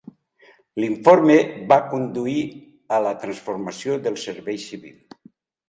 L'informe 0.83 1.35
va 1.73 1.77
conduir 1.91 2.39
a 2.97 3.01
la 3.09 3.13
transformació 3.27 4.01
del 4.09 4.21
servei 4.25 4.61
civil. 4.69 5.17